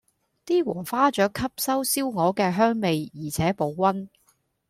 [0.47, 4.07] 啲禾花雀吸收燒鵝嘅香味，而且保溫